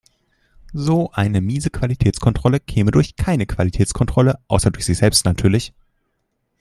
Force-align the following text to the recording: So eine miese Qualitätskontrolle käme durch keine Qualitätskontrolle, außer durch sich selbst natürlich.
So 0.73 1.11
eine 1.11 1.41
miese 1.41 1.69
Qualitätskontrolle 1.69 2.59
käme 2.59 2.89
durch 2.89 3.15
keine 3.17 3.45
Qualitätskontrolle, 3.45 4.39
außer 4.47 4.71
durch 4.71 4.85
sich 4.87 4.97
selbst 4.97 5.25
natürlich. 5.25 5.75